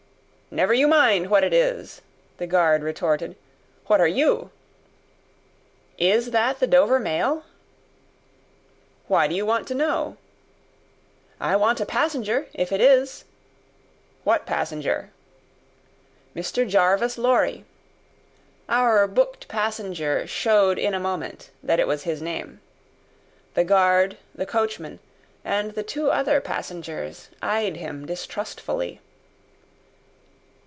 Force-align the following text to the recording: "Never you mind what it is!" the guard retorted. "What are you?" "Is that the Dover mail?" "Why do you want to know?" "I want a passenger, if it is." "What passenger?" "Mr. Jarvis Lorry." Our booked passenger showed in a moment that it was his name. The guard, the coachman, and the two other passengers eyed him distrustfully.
"Never 0.53 0.73
you 0.73 0.85
mind 0.85 1.29
what 1.29 1.45
it 1.45 1.53
is!" 1.53 2.01
the 2.37 2.45
guard 2.45 2.83
retorted. 2.83 3.37
"What 3.85 4.01
are 4.01 4.07
you?" 4.21 4.51
"Is 5.97 6.31
that 6.31 6.59
the 6.59 6.67
Dover 6.67 6.99
mail?" 6.99 7.45
"Why 9.07 9.27
do 9.29 9.33
you 9.33 9.45
want 9.45 9.65
to 9.69 9.73
know?" 9.75 10.17
"I 11.39 11.55
want 11.55 11.79
a 11.79 11.85
passenger, 11.85 12.47
if 12.53 12.73
it 12.73 12.81
is." 12.81 13.23
"What 14.25 14.45
passenger?" 14.45 15.11
"Mr. 16.35 16.67
Jarvis 16.67 17.17
Lorry." 17.17 17.63
Our 18.67 19.07
booked 19.07 19.47
passenger 19.47 20.27
showed 20.27 20.77
in 20.77 20.93
a 20.93 20.99
moment 20.99 21.49
that 21.63 21.79
it 21.79 21.87
was 21.87 22.03
his 22.03 22.21
name. 22.21 22.59
The 23.53 23.63
guard, 23.63 24.17
the 24.35 24.45
coachman, 24.45 24.99
and 25.45 25.75
the 25.75 25.83
two 25.83 26.09
other 26.11 26.41
passengers 26.41 27.29
eyed 27.41 27.77
him 27.77 28.05
distrustfully. 28.05 28.99